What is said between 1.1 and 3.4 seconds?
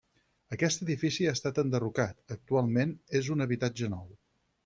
ha estat enderrocat, actualment és